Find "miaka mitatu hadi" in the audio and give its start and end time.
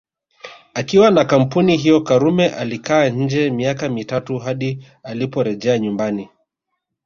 3.49-4.87